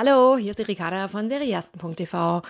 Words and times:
Hallo, 0.00 0.36
hier 0.38 0.50
ist 0.50 0.60
die 0.60 0.62
Ricarda 0.62 1.08
von 1.08 1.28
Seriasten.tv. 1.28 2.42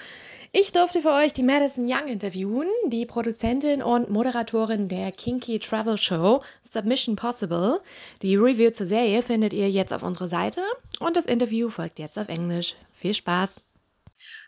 Ich 0.52 0.72
durfte 0.72 1.00
für 1.00 1.12
euch 1.12 1.32
die 1.32 1.42
Madison 1.42 1.86
Young 1.86 2.06
interviewen, 2.06 2.68
die 2.88 3.06
Produzentin 3.06 3.82
und 3.82 4.10
Moderatorin 4.10 4.90
der 4.90 5.12
Kinky 5.12 5.58
Travel 5.58 5.96
Show 5.96 6.42
Submission 6.70 7.16
Possible. 7.16 7.80
Die 8.20 8.36
Review 8.36 8.70
zur 8.72 8.84
Serie 8.84 9.22
findet 9.22 9.54
ihr 9.54 9.70
jetzt 9.70 9.94
auf 9.94 10.02
unserer 10.02 10.28
Seite 10.28 10.60
und 11.00 11.16
das 11.16 11.24
Interview 11.24 11.70
folgt 11.70 11.98
jetzt 11.98 12.18
auf 12.18 12.28
Englisch. 12.28 12.74
Viel 12.92 13.14
Spaß! 13.14 13.62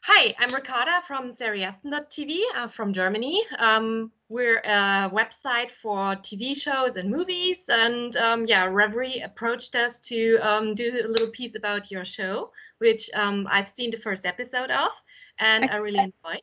Hi, 0.02 0.34
I'm 0.38 0.54
Ricarda 0.54 1.02
from 1.06 1.30
Seriasten.tv 1.30 2.40
uh, 2.56 2.68
from 2.68 2.90
Germany. 2.90 3.44
Um, 3.58 4.10
we're 4.30 4.60
a 4.60 5.10
website 5.12 5.70
for 5.70 6.16
TV 6.16 6.56
shows 6.56 6.96
and 6.96 7.10
movies. 7.10 7.68
And 7.68 8.16
um, 8.16 8.46
yeah, 8.46 8.66
Revry 8.66 9.22
approached 9.22 9.76
us 9.76 10.00
to 10.00 10.38
um, 10.38 10.74
do 10.74 10.90
a 11.04 11.06
little 11.06 11.28
piece 11.28 11.54
about 11.54 11.90
your 11.90 12.06
show, 12.06 12.50
which 12.78 13.10
um, 13.12 13.46
I've 13.50 13.68
seen 13.68 13.90
the 13.90 13.98
first 13.98 14.24
episode 14.24 14.70
of 14.70 14.90
and 15.38 15.70
I 15.70 15.76
really 15.76 15.98
enjoy. 15.98 16.40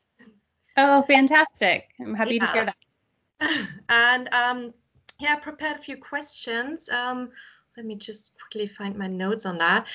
Oh, 0.78 1.02
fantastic. 1.08 1.90
I'm 2.00 2.14
happy 2.14 2.36
yeah. 2.36 2.46
to 2.46 2.52
hear 2.52 2.66
that. 2.66 3.68
and 3.90 4.34
um, 4.36 4.74
yeah, 5.20 5.34
I 5.34 5.40
prepared 5.40 5.78
a 5.78 5.82
few 5.82 5.98
questions. 5.98 6.90
Um, 6.90 7.32
let 7.76 7.88
me 7.88 7.96
just 7.96 8.34
quickly 8.40 8.68
find 8.68 8.96
my 8.96 9.08
notes 9.08 9.48
on 9.48 9.58
that. 9.58 9.88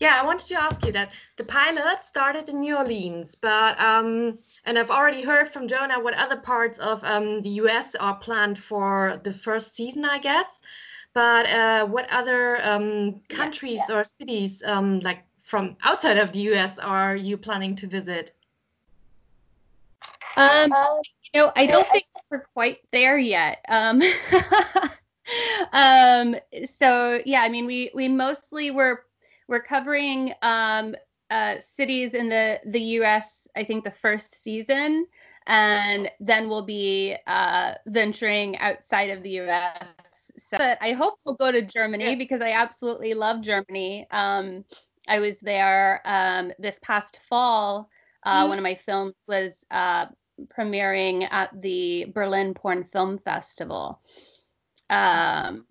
Yeah, 0.00 0.18
I 0.18 0.24
wanted 0.24 0.48
to 0.48 0.54
ask 0.54 0.84
you 0.86 0.92
that 0.92 1.10
the 1.36 1.44
pilot 1.44 2.04
started 2.04 2.48
in 2.48 2.60
New 2.60 2.74
Orleans, 2.74 3.34
but 3.34 3.78
um, 3.78 4.38
and 4.64 4.78
I've 4.78 4.90
already 4.90 5.22
heard 5.22 5.46
from 5.50 5.68
Jonah 5.68 6.00
what 6.00 6.14
other 6.14 6.38
parts 6.38 6.78
of 6.78 7.04
um, 7.04 7.42
the 7.42 7.50
US 7.64 7.94
are 7.94 8.16
planned 8.16 8.58
for 8.58 9.20
the 9.24 9.32
first 9.32 9.76
season, 9.76 10.06
I 10.06 10.18
guess. 10.18 10.60
But 11.12 11.50
uh, 11.50 11.84
what 11.86 12.08
other 12.10 12.64
um, 12.64 13.20
countries 13.28 13.76
yes, 13.76 13.86
yes. 13.90 13.90
or 13.90 14.04
cities, 14.04 14.62
um, 14.64 15.00
like 15.00 15.22
from 15.42 15.76
outside 15.84 16.16
of 16.16 16.32
the 16.32 16.40
US, 16.52 16.78
are 16.78 17.14
you 17.14 17.36
planning 17.36 17.74
to 17.76 17.86
visit? 17.86 18.32
Um, 20.38 20.72
you 21.34 21.40
know, 21.40 21.52
I 21.56 21.66
don't 21.66 21.86
think 21.88 22.06
we're 22.30 22.46
quite 22.54 22.78
there 22.90 23.18
yet. 23.18 23.62
Um, 23.68 24.00
um, 25.74 26.36
so 26.64 27.20
yeah, 27.26 27.42
I 27.42 27.50
mean, 27.50 27.66
we 27.66 27.90
we 27.92 28.08
mostly 28.08 28.70
were 28.70 29.04
we're 29.50 29.60
covering 29.60 30.32
um, 30.40 30.94
uh, 31.28 31.56
cities 31.60 32.14
in 32.14 32.30
the 32.30 32.60
the 32.64 32.80
U.S. 32.80 33.46
I 33.54 33.64
think 33.64 33.84
the 33.84 33.90
first 33.90 34.42
season, 34.42 35.06
and 35.46 36.10
then 36.20 36.48
we'll 36.48 36.62
be 36.62 37.16
uh, 37.26 37.74
venturing 37.86 38.56
outside 38.58 39.10
of 39.10 39.22
the 39.22 39.30
U.S. 39.30 40.32
So 40.38 40.56
but 40.56 40.78
I 40.80 40.92
hope 40.92 41.14
we'll 41.24 41.34
go 41.34 41.52
to 41.52 41.60
Germany 41.60 42.16
because 42.16 42.40
I 42.40 42.52
absolutely 42.52 43.12
love 43.12 43.42
Germany. 43.42 44.06
Um, 44.10 44.64
I 45.08 45.18
was 45.18 45.38
there 45.38 46.00
um, 46.04 46.52
this 46.58 46.78
past 46.82 47.20
fall. 47.28 47.90
Uh, 48.22 48.40
mm-hmm. 48.40 48.48
One 48.48 48.58
of 48.58 48.62
my 48.62 48.76
films 48.76 49.14
was 49.26 49.64
uh, 49.70 50.06
premiering 50.56 51.26
at 51.30 51.50
the 51.60 52.06
Berlin 52.14 52.54
Porn 52.54 52.84
Film 52.84 53.18
Festival. 53.18 54.00
Um, 54.88 55.66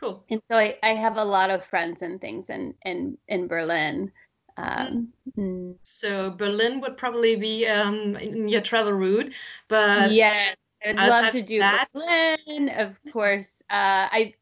Cool. 0.00 0.24
And 0.30 0.40
so 0.50 0.56
I, 0.56 0.78
I 0.82 0.94
have 0.94 1.18
a 1.18 1.24
lot 1.24 1.50
of 1.50 1.64
friends 1.64 2.00
and 2.00 2.18
things 2.20 2.48
in 2.48 2.74
in 2.86 3.18
in 3.28 3.46
Berlin. 3.46 4.10
Um, 4.56 5.08
mm. 5.36 5.76
So 5.82 6.30
Berlin 6.30 6.80
would 6.80 6.96
probably 6.96 7.36
be 7.36 7.66
um, 7.66 8.16
in 8.16 8.48
your 8.48 8.62
travel 8.62 8.92
route, 8.92 9.32
but 9.68 10.10
yeah, 10.10 10.54
I'd 10.84 10.96
love 10.96 11.32
to 11.32 11.42
do 11.42 11.58
that. 11.58 11.88
Berlin. 11.92 12.70
Of 12.70 12.98
course, 13.12 13.62
uh, 13.70 14.08
I 14.10 14.34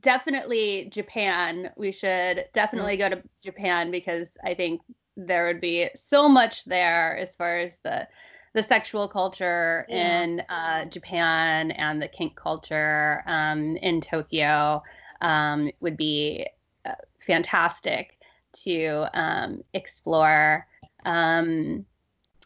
definitely 0.00 0.88
Japan. 0.90 1.70
We 1.76 1.92
should 1.92 2.44
definitely 2.52 2.98
go 2.98 3.08
to 3.08 3.22
Japan 3.42 3.90
because 3.90 4.36
I 4.44 4.52
think 4.52 4.82
there 5.16 5.46
would 5.46 5.60
be 5.60 5.88
so 5.94 6.28
much 6.28 6.64
there 6.64 7.16
as 7.16 7.36
far 7.36 7.58
as 7.58 7.78
the 7.84 8.06
the 8.52 8.62
sexual 8.62 9.06
culture 9.06 9.86
yeah. 9.88 10.22
in 10.22 10.40
uh, 10.48 10.84
Japan 10.86 11.70
and 11.72 12.02
the 12.02 12.08
kink 12.08 12.34
culture 12.34 13.22
um, 13.26 13.76
in 13.76 14.00
Tokyo 14.00 14.82
um, 15.20 15.70
would 15.80 15.96
be 15.96 16.46
uh, 16.84 16.94
fantastic 17.18 18.18
to 18.52 19.06
um, 19.14 19.62
explore. 19.74 20.66
Um, 21.04 21.84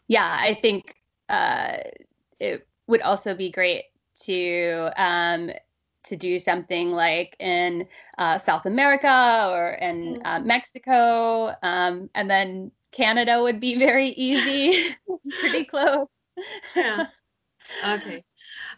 yeah, 0.07 0.37
I 0.39 0.53
think 0.53 0.95
uh, 1.29 1.77
it 2.39 2.67
would 2.87 3.01
also 3.01 3.33
be 3.33 3.49
great 3.49 3.85
to 4.21 4.91
um, 4.97 5.51
to 6.03 6.15
do 6.15 6.37
something 6.37 6.91
like 6.91 7.35
in 7.39 7.87
uh, 8.19 8.37
South 8.37 8.67
America 8.67 9.49
or 9.51 9.71
in 9.81 10.17
mm. 10.17 10.21
uh, 10.23 10.39
Mexico, 10.39 11.55
um, 11.63 12.09
and 12.13 12.29
then 12.29 12.71
Canada 12.95 13.41
would 13.41 13.59
be 13.59 13.77
very 13.77 14.09
easy, 14.09 14.95
pretty 15.39 15.65
close. 15.65 16.07
yeah. 16.75 17.07
Okay. 17.83 18.23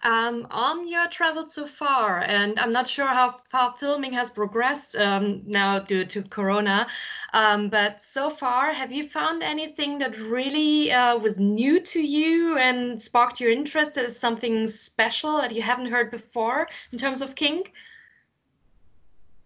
Um, 0.03 0.47
on 0.50 0.88
your 0.88 1.07
travels 1.07 1.53
so 1.53 1.67
far, 1.67 2.19
and 2.22 2.57
I'm 2.57 2.72
not 2.72 2.88
sure 2.88 3.07
how 3.07 3.29
far 3.29 3.72
filming 3.72 4.11
has 4.13 4.31
progressed 4.31 4.95
um, 4.95 5.44
now 5.45 5.79
due 5.79 6.03
to 6.05 6.23
Corona, 6.23 6.88
um, 7.33 7.69
but 7.69 8.01
so 8.01 8.29
far, 8.29 8.73
have 8.73 8.91
you 8.91 9.03
found 9.07 9.44
anything 9.44 9.97
that 10.00 10.17
really 10.17 10.91
uh, 10.91 11.17
was 11.17 11.38
new 11.38 11.79
to 11.81 12.01
you 12.01 12.57
and 12.57 12.99
sparked 13.01 13.39
your 13.39 13.51
interest 13.51 13.97
as 13.97 14.17
something 14.17 14.67
special 14.67 15.38
that 15.38 15.53
you 15.53 15.61
haven't 15.61 15.91
heard 15.91 16.09
before 16.09 16.67
in 16.91 16.97
terms 16.97 17.22
of 17.22 17.35
kink? 17.35 17.73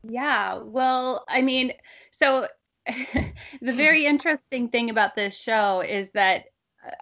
Yeah, 0.04 0.58
well, 0.58 1.26
I 1.30 1.42
mean, 1.42 1.74
so 2.12 2.48
the 3.62 3.72
very 3.72 4.06
interesting 4.06 4.70
thing 4.70 4.90
about 4.90 5.16
this 5.16 5.38
show 5.38 5.82
is 5.82 6.12
that 6.12 6.46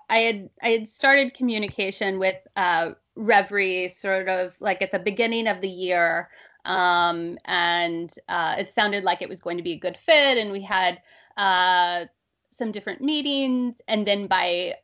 I 0.09 0.19
had 0.19 0.49
I 0.61 0.69
had 0.69 0.87
started 0.87 1.33
communication 1.33 2.19
with 2.19 2.35
uh, 2.55 2.91
Revry 3.17 3.89
sort 3.89 4.27
of 4.27 4.55
like 4.59 4.81
at 4.81 4.91
the 4.91 4.99
beginning 4.99 5.47
of 5.47 5.61
the 5.61 5.69
year, 5.69 6.29
um, 6.65 7.37
and 7.45 8.11
uh, 8.27 8.55
it 8.57 8.73
sounded 8.73 9.03
like 9.03 9.21
it 9.21 9.29
was 9.29 9.39
going 9.39 9.57
to 9.57 9.63
be 9.63 9.73
a 9.73 9.79
good 9.79 9.97
fit, 9.97 10.37
and 10.37 10.51
we 10.51 10.61
had 10.61 11.01
uh, 11.37 12.05
some 12.51 12.71
different 12.71 13.01
meetings, 13.01 13.81
and 13.87 14.05
then 14.05 14.27
by 14.27 14.75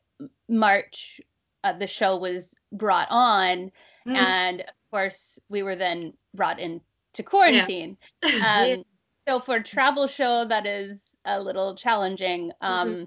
March, 0.47 1.19
uh, 1.63 1.73
the 1.73 1.87
show 1.87 2.15
was 2.15 2.55
brought 2.71 3.07
on, 3.09 3.71
mm. 4.07 4.15
and 4.15 4.61
of 4.61 4.91
course 4.91 5.39
we 5.49 5.61
were 5.61 5.75
then 5.75 6.13
brought 6.33 6.59
into 6.59 7.23
quarantine. 7.23 7.97
Yeah. 8.23 8.75
Um, 8.75 8.85
so 9.27 9.39
for 9.39 9.59
travel 9.59 10.07
show, 10.07 10.45
that 10.45 10.65
is 10.65 11.15
a 11.25 11.41
little 11.41 11.75
challenging. 11.75 12.51
Mm-hmm. 12.61 12.73
Um, 12.73 12.89
mm-hmm. 12.89 13.03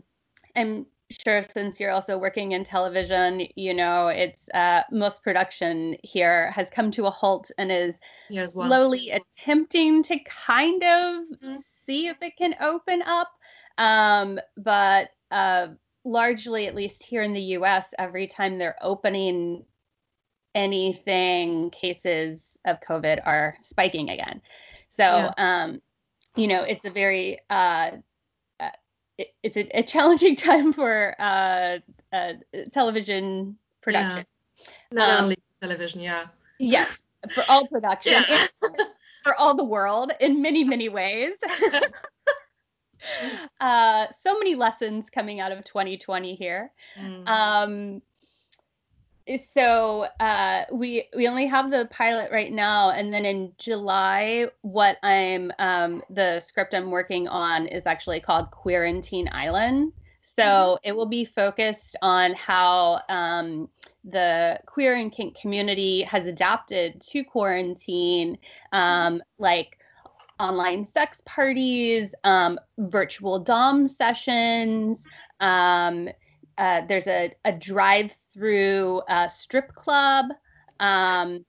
And 0.54 0.86
sure 1.10 1.42
since 1.42 1.80
you're 1.80 1.90
also 1.90 2.18
working 2.18 2.52
in 2.52 2.64
television 2.64 3.46
you 3.56 3.72
know 3.72 4.08
it's 4.08 4.48
uh, 4.54 4.82
most 4.90 5.22
production 5.22 5.96
here 6.02 6.50
has 6.50 6.68
come 6.68 6.90
to 6.90 7.06
a 7.06 7.10
halt 7.10 7.50
and 7.58 7.72
is 7.72 7.98
well. 8.28 8.68
slowly 8.68 9.10
attempting 9.10 10.02
to 10.02 10.18
kind 10.20 10.82
of 10.82 11.26
mm-hmm. 11.28 11.56
see 11.56 12.08
if 12.08 12.16
it 12.20 12.36
can 12.36 12.54
open 12.60 13.02
up 13.02 13.30
um, 13.78 14.38
but 14.56 15.10
uh, 15.30 15.68
largely 16.04 16.66
at 16.66 16.74
least 16.74 17.02
here 17.02 17.22
in 17.22 17.32
the 17.32 17.40
us 17.40 17.94
every 17.98 18.26
time 18.26 18.58
they're 18.58 18.76
opening 18.82 19.64
anything 20.54 21.70
cases 21.70 22.58
of 22.66 22.80
covid 22.80 23.20
are 23.24 23.56
spiking 23.62 24.10
again 24.10 24.42
so 24.90 25.04
yeah. 25.04 25.32
um, 25.38 25.80
you 26.38 26.46
know 26.46 26.62
it's 26.62 26.84
a 26.84 26.90
very 26.90 27.38
uh, 27.50 27.90
it, 29.18 29.34
it's 29.42 29.56
a, 29.56 29.78
a, 29.78 29.82
challenging 29.82 30.36
time 30.36 30.72
for 30.72 31.14
uh, 31.18 31.78
uh, 32.12 32.32
television 32.72 33.56
production. 33.82 34.24
Yeah. 34.56 34.64
Not 34.92 35.10
um, 35.10 35.24
only 35.24 35.36
television, 35.60 36.00
yeah. 36.00 36.26
Yes, 36.58 37.02
for 37.34 37.44
all 37.48 37.66
production, 37.66 38.22
yeah. 38.28 38.46
for 39.24 39.34
all 39.34 39.54
the 39.54 39.64
world 39.64 40.12
in 40.20 40.40
many, 40.40 40.64
many 40.64 40.88
ways. 40.88 41.32
uh, 43.60 44.06
so 44.10 44.38
many 44.38 44.54
lessons 44.54 45.10
coming 45.10 45.40
out 45.40 45.52
of 45.52 45.64
2020 45.64 46.34
here. 46.34 46.72
Mm. 46.98 47.28
Um, 47.28 48.02
so 49.36 50.06
uh, 50.20 50.64
we 50.72 51.08
we 51.14 51.28
only 51.28 51.46
have 51.46 51.70
the 51.70 51.86
pilot 51.90 52.30
right 52.32 52.52
now, 52.52 52.90
and 52.90 53.12
then 53.12 53.24
in 53.24 53.52
July, 53.58 54.48
what 54.62 54.96
I'm 55.02 55.52
um, 55.58 56.02
the 56.10 56.40
script 56.40 56.74
I'm 56.74 56.90
working 56.90 57.28
on 57.28 57.66
is 57.66 57.86
actually 57.86 58.20
called 58.20 58.50
Quarantine 58.50 59.28
Island. 59.32 59.92
So 60.20 60.42
mm-hmm. 60.42 60.88
it 60.88 60.96
will 60.96 61.06
be 61.06 61.24
focused 61.24 61.96
on 62.02 62.34
how 62.34 63.02
um, 63.08 63.68
the 64.04 64.58
queer 64.66 64.94
and 64.94 65.12
kink 65.12 65.36
community 65.38 66.02
has 66.02 66.26
adapted 66.26 67.00
to 67.10 67.24
quarantine, 67.24 68.38
um, 68.72 69.22
like 69.38 69.78
online 70.40 70.84
sex 70.84 71.22
parties, 71.24 72.14
um, 72.24 72.58
virtual 72.78 73.38
dom 73.38 73.88
sessions. 73.88 75.04
Um, 75.40 76.08
uh, 76.58 76.82
there's 76.88 77.06
a, 77.06 77.32
a 77.44 77.52
drive 77.52 78.16
through 78.38 79.02
a 79.08 79.28
strip 79.28 79.72
club. 79.74 80.26
Um, 80.80 81.44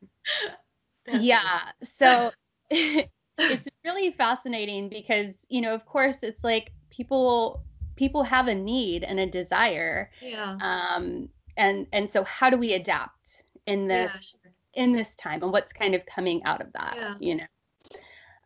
yeah. 1.11 1.59
So 1.83 2.31
it's 2.69 3.67
really 3.85 4.11
fascinating 4.11 4.89
because, 4.89 5.45
you 5.49 5.61
know, 5.61 5.73
of 5.73 5.85
course, 5.85 6.23
it's 6.23 6.43
like 6.43 6.71
people 6.89 7.63
people 7.95 8.23
have 8.23 8.47
a 8.47 8.55
need 8.55 9.03
and 9.03 9.19
a 9.19 9.27
desire. 9.27 10.09
Yeah. 10.21 10.57
Um, 10.61 11.29
and 11.57 11.85
and 11.93 12.09
so 12.09 12.23
how 12.23 12.49
do 12.49 12.57
we 12.57 12.73
adapt 12.73 13.43
in 13.67 13.87
this 13.87 14.11
yeah, 14.13 14.19
sure. 14.21 14.53
in 14.73 14.93
this 14.93 15.15
time 15.15 15.43
and 15.43 15.51
what's 15.51 15.73
kind 15.73 15.93
of 15.93 16.05
coming 16.05 16.43
out 16.43 16.61
of 16.61 16.73
that? 16.73 16.93
Yeah. 16.95 17.15
You 17.19 17.35
know. 17.35 17.45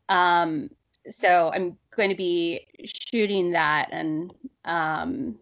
Um, 0.10 0.70
so 1.10 1.52
I'm 1.54 1.78
going 1.96 2.10
to 2.10 2.16
be 2.16 2.66
shooting 2.86 3.52
that 3.52 3.90
and 3.92 4.34
um, 4.66 5.38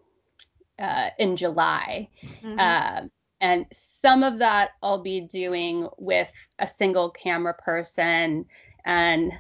uh, 0.82 1.12
in 1.20 1.38
July. 1.38 2.10
Mhm. 2.44 2.60
Uh, 2.60 3.08
and 3.42 3.66
some 3.72 4.24
of 4.24 4.40
that 4.40 4.72
I'll 4.84 5.02
be 5.02 5.22
doing 5.22 5.88
with 5.98 6.32
a 6.60 6.68
single 6.68 7.10
camera 7.12 7.54
person 7.56 8.46
and 8.86 9.32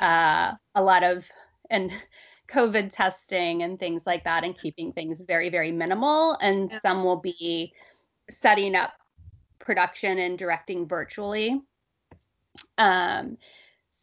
uh, 0.00 0.54
a 0.74 0.82
lot 0.82 1.02
of 1.04 1.26
and 1.70 1.90
COVID 2.48 2.90
testing 2.92 3.62
and 3.62 3.78
things 3.78 4.06
like 4.06 4.24
that, 4.24 4.44
and 4.44 4.56
keeping 4.56 4.92
things 4.92 5.22
very, 5.22 5.48
very 5.48 5.72
minimal. 5.72 6.36
And 6.40 6.70
Yeah. 6.70 6.78
some 6.80 7.04
will 7.04 7.16
be 7.16 7.72
setting 8.30 8.76
up 8.76 8.92
production 9.58 10.18
and 10.18 10.38
directing 10.38 10.86
virtually. 10.86 11.62
Um, 12.78 13.38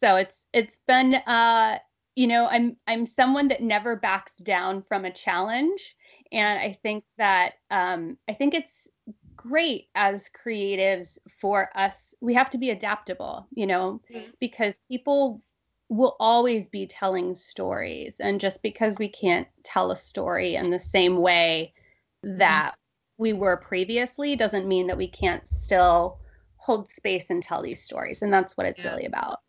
so 0.00 0.16
it's 0.16 0.46
it's 0.52 0.78
been 0.88 1.14
uh, 1.14 1.78
you 2.16 2.26
know 2.26 2.46
I'm 2.50 2.76
I'm 2.86 3.06
someone 3.06 3.48
that 3.48 3.62
never 3.62 3.96
backs 3.96 4.36
down 4.36 4.82
from 4.82 5.04
a 5.04 5.12
challenge, 5.12 5.96
and 6.32 6.58
I 6.60 6.78
think 6.82 7.04
that 7.18 7.54
um, 7.70 8.18
I 8.28 8.34
think 8.34 8.54
it's 8.54 8.88
great 9.36 9.88
as 9.94 10.30
creatives 10.30 11.18
for 11.40 11.70
us. 11.74 12.14
We 12.20 12.34
have 12.34 12.50
to 12.50 12.58
be 12.58 12.70
adaptable, 12.70 13.46
you 13.54 13.66
know, 13.66 14.00
Mhm. 14.12 14.32
because 14.40 14.78
people 14.90 15.42
will 15.88 16.16
always 16.20 16.68
be 16.68 16.86
telling 16.86 17.34
stories, 17.34 18.16
and 18.20 18.40
just 18.40 18.62
because 18.62 18.98
we 18.98 19.08
can't 19.08 19.48
tell 19.64 19.90
a 19.90 19.96
story 19.96 20.54
in 20.56 20.70
the 20.70 20.80
same 20.80 21.16
way 21.18 21.74
that 22.22 22.74
we 23.18 23.32
were 23.32 23.56
previously 23.56 24.36
doesn't 24.36 24.66
mean 24.68 24.86
that 24.86 24.96
we 24.96 25.08
can't 25.08 25.46
still 25.46 26.18
hold 26.56 26.88
space 26.88 27.30
and 27.30 27.42
tell 27.42 27.62
these 27.62 27.82
stories 27.82 28.22
and 28.22 28.32
that's 28.32 28.56
what 28.56 28.66
it's 28.66 28.84
Yeah. 28.84 28.90
really 28.92 29.04
about 29.06 29.40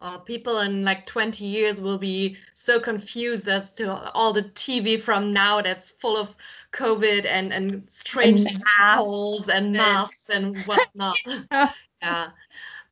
Uh, 0.00 0.16
people 0.18 0.60
in 0.60 0.84
like 0.84 1.04
20 1.06 1.44
years 1.44 1.80
will 1.80 1.98
be 1.98 2.36
so 2.54 2.78
confused 2.78 3.48
as 3.48 3.72
to 3.72 3.92
all 4.12 4.32
the 4.32 4.44
TV 4.44 5.00
from 5.00 5.28
now 5.30 5.60
that's 5.60 5.90
full 5.90 6.16
of 6.16 6.36
COVID 6.72 7.26
and, 7.26 7.52
and 7.52 7.82
strange 7.88 8.44
holes 8.92 9.48
and 9.48 9.72
masks 9.72 10.30
and 10.30 10.56
whatnot. 10.66 11.16
yeah. 12.00 12.30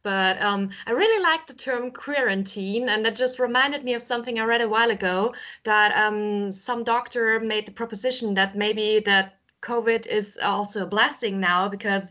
But 0.03 0.41
um, 0.41 0.71
I 0.87 0.93
really 0.93 1.21
like 1.23 1.49
the 1.49 1.55
term 1.55 1.91
quarantine, 1.91 2.89
and 2.89 3.05
that 3.05 3.17
just 3.17 3.41
reminded 3.41 3.83
me 3.83 3.95
of 3.95 4.03
something 4.03 4.39
I 4.39 4.45
read 4.45 4.61
a 4.61 4.69
while 4.69 4.91
ago 4.91 5.35
that 5.65 5.97
um, 5.97 6.53
some 6.53 6.85
doctor 6.85 7.41
made 7.41 7.67
the 7.67 7.73
proposition 7.73 8.35
that 8.35 8.57
maybe 8.57 9.01
that 9.01 9.36
COVID 9.63 10.07
is 10.07 10.39
also 10.43 10.83
a 10.83 10.87
blessing 10.87 11.41
now 11.41 11.69
because 11.69 12.11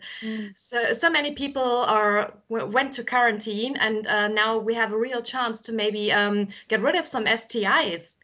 so 0.56 0.94
so 0.94 1.10
many 1.10 1.34
people 1.34 1.84
are 1.86 2.34
went 2.50 2.94
to 2.94 3.04
quarantine, 3.04 3.76
and 3.78 4.08
uh, 4.08 4.28
now 4.28 4.58
we 4.58 4.74
have 4.74 4.94
a 4.94 4.98
real 4.98 5.22
chance 5.22 5.62
to 5.62 5.74
maybe 5.74 6.12
um, 6.12 6.48
get 6.68 6.82
rid 6.82 6.96
of 6.96 7.08
some 7.08 7.26
STIs 7.26 8.18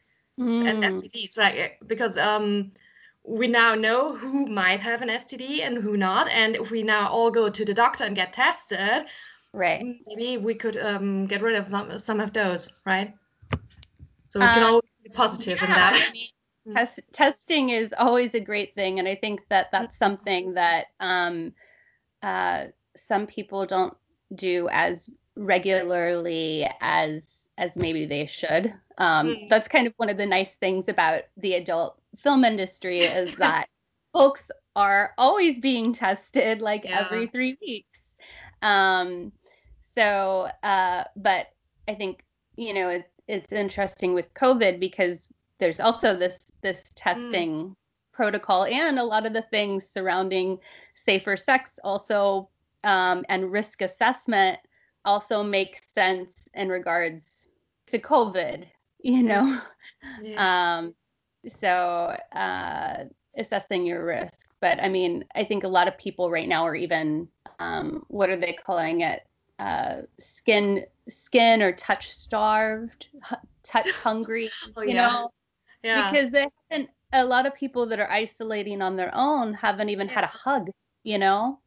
and 0.66 0.78
Mm. 0.78 0.84
STDs, 0.84 1.38
like 1.38 1.56
eh, 1.56 1.70
because 1.88 2.18
um, 2.18 2.72
we 3.24 3.48
now 3.48 3.76
know 3.76 4.16
who 4.16 4.48
might 4.48 4.80
have 4.80 5.02
an 5.02 5.10
STD 5.10 5.62
and 5.66 5.78
who 5.78 5.98
not, 5.98 6.28
and 6.30 6.56
if 6.56 6.72
we 6.72 6.84
now 6.84 7.10
all 7.10 7.32
go 7.32 7.50
to 7.50 7.66
the 7.66 7.74
doctor 7.74 8.04
and 8.06 8.16
get 8.16 8.34
tested, 8.34 9.06
right 9.54 9.84
maybe 10.08 10.38
we 10.38 10.54
could 10.56 10.78
um, 10.78 11.26
get 11.26 11.42
rid 11.42 11.56
of 11.56 11.68
some, 11.68 11.98
some 12.00 12.20
of 12.20 12.34
those, 12.34 12.72
right? 12.86 13.14
So 14.30 14.40
we 14.42 14.50
can 14.50 14.64
Uh, 14.64 14.68
always 14.68 14.84
be 15.04 15.10
positive 15.10 15.62
in 15.64 15.74
that. 15.74 15.94
I 15.94 16.12
mean, 16.12 16.30
test, 16.76 17.00
testing 17.12 17.70
is 17.70 17.94
always 17.98 18.34
a 18.36 18.40
great 18.40 18.76
thing 18.76 19.00
and 19.00 19.08
i 19.08 19.16
think 19.16 19.42
that 19.50 19.72
that's 19.72 19.98
something 19.98 20.54
that 20.54 20.88
um, 21.00 21.54
uh, 22.24 22.66
some 22.96 23.26
people 23.28 23.66
don't 23.66 23.96
do 24.36 24.68
as 24.72 25.10
regularly 25.36 26.68
as 26.82 27.46
as 27.58 27.76
maybe 27.76 28.06
they 28.06 28.26
should 28.26 28.74
um, 28.98 29.28
Mm. 29.28 29.50
that's 29.50 29.68
kind 29.68 29.88
of 29.88 29.94
one 29.98 30.10
of 30.10 30.18
the 30.18 30.26
nice 30.26 30.56
things 30.56 30.88
about 30.88 31.24
the 31.38 31.54
adult 31.56 32.00
film 32.16 32.44
industry 32.46 33.04
is 33.04 33.36
that 33.38 33.68
folks 34.14 34.52
are 34.76 35.14
always 35.18 35.60
being 35.60 35.94
tested 35.94 36.62
like 36.62 36.86
Yeah. 36.86 37.00
every 37.06 37.28
three 37.28 37.58
weeks 37.62 38.16
um, 38.62 39.32
so 39.82 40.50
uh, 40.64 41.04
but 41.16 41.48
i 41.88 41.94
think 41.94 42.24
you 42.56 42.74
know 42.74 42.90
it, 42.90 43.10
it's 43.28 43.52
interesting 43.52 44.14
with 44.14 44.34
covid 44.34 44.80
because 44.80 45.30
there's 45.62 45.80
also 45.80 46.16
this 46.16 46.52
this 46.62 46.92
testing 46.96 47.74
protocol 48.12 48.66
and 48.66 49.00
a 49.00 49.04
lot 49.04 49.26
of 49.26 49.32
the 49.32 49.44
things 49.44 49.88
surrounding 49.88 50.58
safer 50.96 51.38
sex 51.38 51.80
also 51.84 52.50
um, 52.84 53.24
and 53.30 53.52
risk 53.52 53.82
assessment 53.82 54.60
also 55.06 55.42
makes 55.42 55.94
sense 55.94 56.50
in 56.56 56.68
regards 56.68 57.48
to 57.88 57.98
covid 57.98 58.66
you 59.04 59.24
know? 59.24 59.62
Yeah. 60.22 60.78
um, 60.78 60.94
so 61.48 62.18
uh, 62.36 63.06
assessing 63.38 63.86
your 63.86 64.06
risk. 64.06 64.50
But 64.60 64.84
i 64.84 64.90
mean 64.90 65.26
i 65.36 65.44
think 65.44 65.64
a 65.64 65.68
lot 65.68 65.88
of 65.88 65.98
people 65.98 66.30
right 66.30 66.48
now 66.48 66.64
are 66.64 66.76
even 66.76 67.28
um, 67.60 68.04
what 68.08 68.30
are 68.30 68.38
they 68.38 68.54
calling 68.54 69.02
it? 69.02 69.22
Uh, 69.60 70.02
skin 70.20 70.86
skin 71.08 71.62
or 71.62 71.72
touch 71.72 72.10
starved 72.10 73.08
touch 73.64 73.92
hungry 73.92 74.50
Oh, 74.76 74.82
you 74.82 74.96
yeah. 74.96 75.08
know 75.08 75.30
yeah. 75.84 76.12
because 76.12 76.30
they 76.32 76.48
haven't 76.70 76.90
a 77.14 77.24
lot 77.26 77.46
of 77.46 77.54
people 77.56 77.86
that 77.88 78.00
are 78.00 78.10
isolating 78.10 78.82
on 78.82 78.96
their 78.96 79.12
own 79.14 79.54
haven't 79.54 79.90
even 79.90 80.08
had 80.08 80.24
a 80.24 80.28
hug 80.28 80.70
you 81.04 81.18
know 81.18 81.60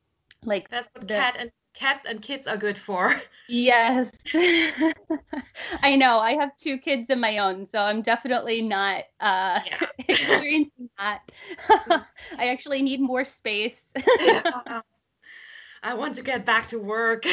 like 0.45 0.69
That's 0.71 0.89
what 0.95 1.07
the- 1.09 1.15
cat 1.15 1.37
and 1.39 1.51
cats 1.75 2.07
and 2.07 2.23
kids 2.23 2.47
are 2.47 2.57
good 2.57 2.79
for. 2.79 3.13
yes 3.49 4.13
i 5.83 5.97
know 5.97 6.19
i 6.19 6.33
have 6.39 6.57
two 6.57 6.79
kids 6.79 7.11
of 7.11 7.19
my 7.19 7.39
own 7.39 7.67
so 7.67 7.79
i'm 7.81 8.01
definitely 8.01 8.63
not 8.63 9.05
uh 9.21 9.61
Yeah. 9.67 9.87
experiencing 10.09 10.89
that 10.99 11.21
i 12.39 12.49
actually 12.49 12.81
need 12.83 13.01
more 13.01 13.25
space 13.25 13.93
Yeah. 14.21 14.81
I 15.83 15.93
want 15.93 16.15
to 16.15 16.23
get 16.23 16.47
back 16.47 16.69
to 16.69 16.79
work. 16.79 17.25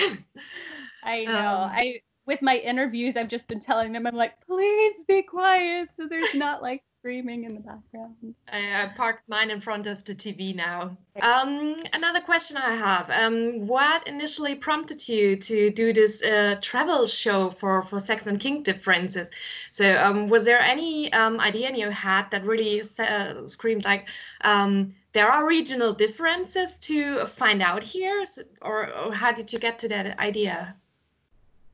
i 1.04 1.24
know 1.24 1.31
Um, 1.63 1.72
i 1.72 2.01
with 2.26 2.42
my 2.42 2.58
interviews 2.58 3.16
i've 3.16 3.28
just 3.28 3.48
been 3.48 3.60
telling 3.60 3.92
them 3.92 4.06
i'm 4.08 4.16
like 4.16 4.40
please 4.46 5.04
be 5.08 5.22
quiet 5.22 5.90
so 5.98 6.08
there's 6.08 6.34
not 6.36 6.62
like 6.62 6.84
screaming 7.01 7.46
in 7.46 7.56
the 7.56 7.60
background 7.60 8.36
I, 8.51 8.84
I 8.84 8.88
parked 8.96 9.28
mine 9.28 9.50
in 9.50 9.60
front 9.60 9.88
of 9.88 10.04
the 10.04 10.13
TV 10.13 10.54
now. 10.54 10.96
Um, 11.22 11.78
another 11.94 12.20
question 12.22 12.58
I 12.58 12.75
have: 12.75 13.10
um, 13.10 13.66
What 13.66 14.08
initially 14.08 14.54
prompted 14.54 15.08
you 15.10 15.36
to 15.38 15.72
do 15.72 15.94
this 15.94 16.22
uh, 16.24 16.58
travel 16.62 17.08
show 17.08 17.50
for 17.50 17.82
for 17.82 18.00
Sex 18.00 18.28
and 18.28 18.40
Kink 18.40 18.66
differences? 18.66 19.30
So, 19.72 19.98
um, 20.04 20.28
was 20.28 20.46
there 20.46 20.60
any 20.60 21.12
um, 21.13 21.40
idea 21.40 21.70
in 21.70 21.75
your 21.75 21.92
head 21.92 22.25
that 22.32 22.46
really 22.46 22.84
uh, 23.00 23.48
screamed 23.48 23.84
like, 23.86 24.08
um, 24.42 24.94
"There 25.13 25.30
are 25.30 25.48
regional 25.48 25.94
differences 25.94 26.78
to 26.90 27.25
find 27.25 27.63
out 27.63 27.84
here," 27.84 28.24
or, 28.62 28.94
or 28.96 29.13
how 29.13 29.32
did 29.32 29.51
you 29.51 29.60
get 29.60 29.80
to 29.80 29.88
that 29.88 30.20
idea? 30.20 30.75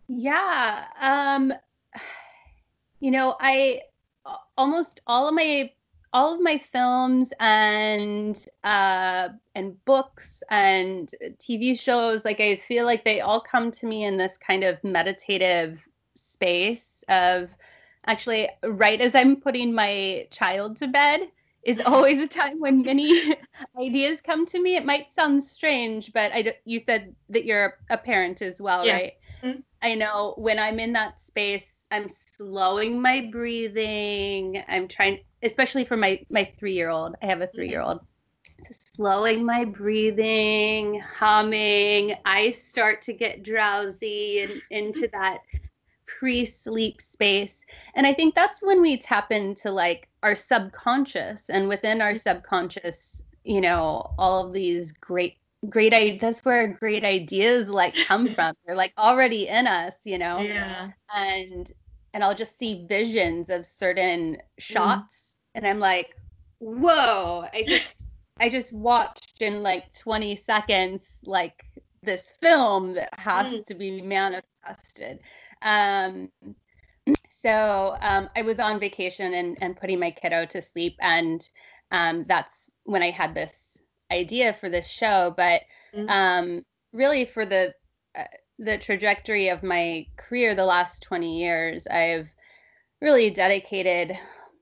Yeah. 0.08 0.88
Um 1.00 1.54
you 3.00 3.12
know, 3.12 3.36
I 3.40 3.82
almost 4.58 5.02
all 5.08 5.28
of 5.28 5.34
my 5.36 5.72
all 6.14 6.34
of 6.34 6.42
my 6.42 6.58
films 6.58 7.32
and 7.40 8.38
uh 8.64 9.30
and 9.56 9.84
books 9.86 10.42
and 10.50 11.12
TV 11.40 11.76
shows 11.76 12.26
like 12.26 12.40
I 12.40 12.56
feel 12.56 12.86
like 12.86 13.04
they 13.04 13.22
all 13.22 13.42
come 13.42 13.72
to 13.72 13.86
me 13.86 14.06
in 14.06 14.18
this 14.18 14.38
kind 14.38 14.64
of 14.64 14.84
meditative 14.84 15.88
space 16.16 17.04
of 17.10 17.52
actually 18.06 18.50
right 18.64 19.02
as 19.02 19.14
I'm 19.16 19.36
putting 19.42 19.74
my 19.74 20.28
child 20.32 20.78
to 20.78 20.88
bed 20.88 21.22
is 21.64 21.82
always 21.86 22.20
a 22.20 22.28
time 22.28 22.60
when 22.60 22.82
many 22.84 23.36
ideas 23.80 24.22
come 24.22 24.46
to 24.48 24.62
me. 24.62 24.76
It 24.78 24.86
might 24.86 25.12
sound 25.12 25.44
strange, 25.44 26.14
but 26.14 26.32
I 26.34 26.56
you 26.66 26.80
said 26.80 27.14
that 27.30 27.46
you're 27.46 27.78
a 27.90 27.98
parent 27.98 28.42
as 28.42 28.62
well, 28.62 28.86
Yeah. 28.86 28.88
right? 28.88 29.14
Mhm. 29.44 29.64
I 29.82 29.96
know 29.96 30.34
when 30.38 30.60
I'm 30.60 30.80
in 30.80 30.94
that 30.94 31.22
space, 31.22 31.76
I'm 31.92 32.10
slowing 32.10 33.02
my 33.02 33.30
breathing. 33.32 34.64
I'm 34.68 34.88
trying, 34.88 35.20
especially 35.44 35.86
for 35.86 35.98
my 35.98 36.26
my 36.30 36.52
three 36.58 36.74
year 36.74 36.90
old. 36.90 37.16
I 37.22 37.28
have 37.28 37.42
a 37.42 37.46
mm-hmm. 37.46 37.56
three 37.56 37.70
year 37.70 37.82
old. 37.82 38.02
Slowing 38.72 39.46
my 39.46 39.66
breathing, 39.66 41.00
humming. 41.00 42.16
I 42.26 42.52
start 42.52 43.02
to 43.04 43.14
get 43.14 43.44
drowsy 43.44 44.42
and 44.42 44.52
into 44.72 45.08
that 45.14 45.40
pre-sleep 46.08 47.02
space 47.02 47.64
and 47.96 48.08
i 48.08 48.14
think 48.14 48.34
that's 48.34 48.64
when 48.64 48.82
we 48.82 48.98
tap 48.98 49.32
into 49.32 49.70
like 49.70 50.08
our 50.24 50.36
subconscious 50.36 51.50
and 51.50 51.68
within 51.68 52.02
our 52.02 52.14
mm-hmm. 52.14 52.18
subconscious 52.18 53.24
you 53.44 53.62
know 53.62 54.14
all 54.18 54.48
of 54.48 54.54
these 54.54 54.92
great 54.94 55.38
great 55.70 55.94
i 55.94 56.18
that's 56.22 56.46
where 56.46 56.68
great 56.68 57.04
ideas 57.04 57.68
like 57.68 57.96
come 58.06 58.28
from 58.36 58.54
they're 58.66 58.76
like 58.76 58.94
already 58.98 59.48
in 59.48 59.66
us 59.66 59.94
you 60.06 60.18
know 60.18 60.40
Yeah. 60.40 60.90
and 61.16 61.72
and 62.18 62.24
I'll 62.24 62.34
just 62.34 62.58
see 62.58 62.84
visions 62.88 63.52
of 63.52 63.64
certain 63.64 64.38
shots, 64.58 65.36
mm. 65.36 65.52
and 65.54 65.68
I'm 65.68 65.80
like, 65.80 66.16
whoa! 66.58 67.46
I 67.54 67.64
just 67.68 68.08
I 68.40 68.50
just 68.50 68.74
watched 68.74 69.42
in 69.44 69.62
like 69.62 69.94
20 69.94 70.36
seconds 70.36 71.20
like 71.26 71.64
this 72.02 72.34
film 72.42 72.94
that 72.96 73.10
has 73.20 73.54
mm. 73.54 73.66
to 73.66 73.76
be 73.76 74.02
manifested. 74.02 75.20
Um, 75.62 76.32
so 77.30 77.96
um, 78.02 78.30
I 78.36 78.42
was 78.42 78.60
on 78.60 78.80
vacation 78.80 79.36
and, 79.36 79.56
and 79.62 79.78
putting 79.78 80.00
my 80.00 80.10
kiddo 80.10 80.46
to 80.46 80.60
sleep, 80.60 80.96
and 81.00 81.48
um, 81.92 82.26
that's 82.28 82.68
when 82.86 83.04
I 83.04 83.12
had 83.12 83.36
this 83.36 83.67
idea 84.12 84.54
for 84.54 84.70
this 84.70 84.88
show. 84.88 85.34
But 85.36 85.62
mm. 85.96 86.10
um, 86.10 86.66
really, 86.94 87.26
for 87.26 87.46
the 87.46 87.74
uh, 88.18 88.24
the 88.60 88.78
trajectory 88.78 89.50
of 89.50 89.64
my 89.64 90.06
career, 90.16 90.56
the 90.56 90.66
last 90.66 91.04
20 91.04 91.40
years, 91.40 91.86
I've 91.88 92.32
really 93.02 93.30
dedicated 93.30 94.18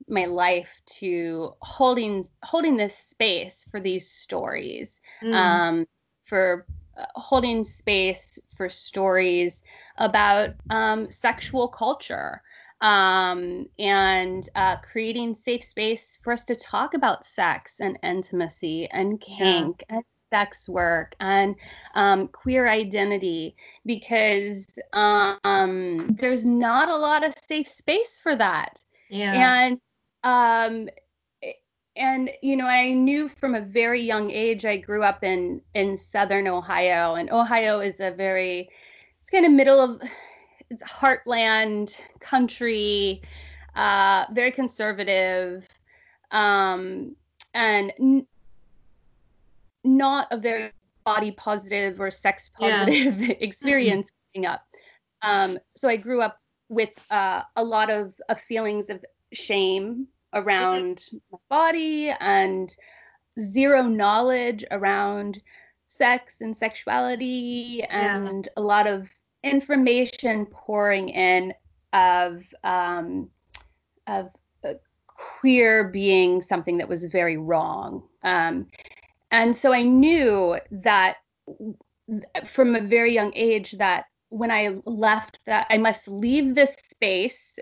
my 0.08 0.26
life 0.26 0.82
to 0.86 1.54
holding 1.62 2.26
holding 2.44 2.78
this 2.78 2.96
space 2.98 3.66
for 3.72 3.80
these 3.80 4.10
stories 4.10 5.02
mm. 5.24 5.34
um, 5.34 5.88
for 6.26 6.66
uh, 6.98 7.06
holding 7.16 7.64
space 7.64 8.38
for 8.56 8.70
stories 8.70 9.64
about 9.98 10.52
um, 10.70 11.10
sexual 11.10 11.68
culture 11.68 12.42
um, 12.82 13.68
and 13.80 14.50
uh, 14.56 14.78
creating 14.78 15.34
safe 15.34 15.64
space 15.64 16.20
for 16.22 16.34
us 16.34 16.44
to 16.46 16.56
talk 16.56 16.94
about 16.94 17.26
sex 17.26 17.80
and 17.80 17.98
intimacy 18.04 18.88
and 18.92 19.22
kink 19.22 19.84
yeah. 19.90 19.98
and 19.98 20.04
sex 20.32 20.68
work 20.68 21.16
and 21.20 21.56
um, 21.94 22.28
queer 22.28 22.68
identity 22.68 23.56
because 23.86 24.68
um, 24.94 26.16
there's 26.20 26.46
not 26.46 26.90
a 26.90 26.98
lot 26.98 27.24
of 27.24 27.34
safe 27.48 27.68
space 27.68 28.20
for 28.20 28.36
that. 28.36 28.80
Yeah. 29.10 29.34
And 29.34 29.80
um, 30.24 30.90
and 31.96 32.30
you 32.42 32.58
know, 32.58 32.66
I 32.66 32.92
knew 32.92 33.30
from 33.30 33.56
a 33.56 33.62
very 33.62 34.02
young 34.02 34.32
age. 34.32 34.66
I 34.66 34.78
grew 34.78 35.04
up 35.04 35.24
in 35.24 35.62
in 35.74 35.98
southern 35.98 36.48
Ohio, 36.48 37.16
and 37.16 37.32
Ohio 37.32 37.80
is 37.80 38.00
a 38.00 38.12
very 38.12 38.70
it's 39.22 39.32
kind 39.32 39.46
of 39.46 39.52
middle 39.52 39.80
of 39.80 40.02
it's 40.70 40.84
heartland 40.84 41.96
country, 42.20 43.22
uh, 43.76 44.26
very 44.32 44.52
conservative, 44.52 45.68
um, 46.32 47.16
and 47.54 47.94
n- 48.00 48.28
not 49.84 50.28
a 50.32 50.38
very 50.38 50.72
body 51.04 51.32
positive 51.32 52.02
or 52.02 52.10
sex 52.10 52.50
positive 52.60 53.22
yeah. 53.22 53.36
experience 53.40 54.12
growing 54.34 54.46
up. 54.46 54.66
Um, 55.22 55.58
so 55.76 55.88
I 55.88 55.98
grew 55.98 56.22
up 56.22 56.40
with 56.70 57.06
uh, 57.12 57.44
a 57.56 57.64
lot 57.64 57.90
of, 57.90 58.20
of 58.30 58.40
feelings 58.42 58.90
of 58.90 59.06
shame 59.34 60.08
around 60.34 60.98
mm-hmm. 60.98 61.18
my 61.32 61.38
body 61.50 62.10
and 62.20 62.76
zero 63.40 63.84
knowledge 63.84 64.66
around 64.72 65.42
sex 65.88 66.42
and 66.42 66.56
sexuality 66.56 67.84
and 67.84 68.46
yeah. 68.46 68.62
a 68.62 68.62
lot 68.62 68.88
of 68.88 69.10
information 69.46 70.46
pouring 70.48 71.10
in 71.10 71.54
of 71.94 72.44
um, 72.64 73.30
of 74.08 74.30
uh, 74.66 74.74
queer 75.08 75.86
being 75.86 76.42
something 76.42 76.78
that 76.78 76.90
was 76.90 77.06
very 77.06 77.38
wrong 77.38 78.04
um, 78.24 78.68
and 79.32 79.56
so 79.56 79.72
i 79.72 79.82
knew 79.82 80.58
that 80.72 81.18
from 82.44 82.76
a 82.76 82.82
very 82.82 83.14
young 83.14 83.32
age 83.36 83.72
that 83.74 84.06
when 84.30 84.52
I 84.52 84.76
left 84.86 85.40
that 85.46 85.66
I 85.70 85.78
must 85.78 86.08
leave 86.08 86.56
this 86.56 86.74
space 86.74 87.58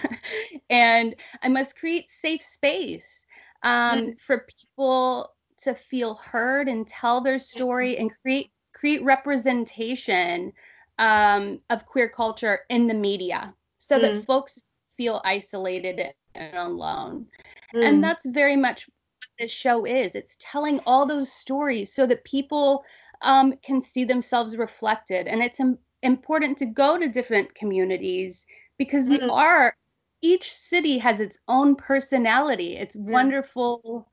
and 0.70 1.14
I 1.42 1.48
must 1.48 1.78
create 1.78 2.08
safe 2.10 2.40
space 2.40 3.26
um, 3.62 3.98
mm-hmm. 3.98 4.10
for 4.18 4.46
people 4.60 5.34
to 5.62 5.74
feel 5.74 6.14
heard 6.14 6.68
and 6.68 6.86
tell 6.86 7.20
their 7.20 7.38
story 7.38 7.98
and 7.98 8.10
create 8.22 8.50
create 8.72 9.02
representation 9.02 10.52
um, 10.98 11.58
of 11.70 11.86
queer 11.86 12.08
culture 12.08 12.60
in 12.68 12.86
the 12.86 12.94
media 12.94 13.54
so 13.76 13.98
mm. 13.98 14.02
that 14.02 14.24
folks 14.24 14.60
feel 14.96 15.20
isolated 15.24 16.12
and 16.34 16.56
alone. 16.56 17.26
Mm. 17.74 17.84
And 17.84 18.04
that's 18.04 18.26
very 18.26 18.56
much 18.56 18.88
what 18.88 19.28
this 19.38 19.52
show 19.52 19.84
is. 19.84 20.14
It's 20.14 20.36
telling 20.40 20.80
all 20.86 21.06
those 21.06 21.32
stories 21.32 21.92
so 21.92 22.06
that 22.06 22.24
people 22.24 22.84
um, 23.22 23.54
can 23.62 23.80
see 23.80 24.04
themselves 24.04 24.56
reflected. 24.56 25.26
And 25.26 25.42
it's 25.42 25.60
important 26.02 26.58
to 26.58 26.66
go 26.66 26.98
to 26.98 27.08
different 27.08 27.54
communities 27.54 28.46
because 28.78 29.08
we 29.08 29.18
mm-hmm. 29.18 29.30
are 29.30 29.74
each 30.22 30.52
city 30.52 30.98
has 30.98 31.20
its 31.20 31.38
own 31.48 31.76
personality 31.76 32.76
its 32.76 32.96
yeah. 32.96 33.12
wonderful 33.12 34.08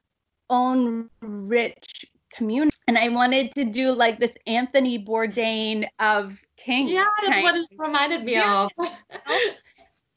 own 0.50 1.10
rich 1.22 2.06
community 2.32 2.78
and 2.88 2.98
i 2.98 3.08
wanted 3.08 3.52
to 3.52 3.64
do 3.64 3.92
like 3.92 4.20
this 4.20 4.36
anthony 4.46 5.04
bourdain 5.04 5.88
of 6.00 6.40
kink 6.58 6.90
yeah 6.90 7.06
that's 7.26 7.42
what 7.42 7.56
it 7.56 7.68
reminded 7.78 8.24
me 8.24 8.34
yeah. 8.34 8.68
of 8.78 8.90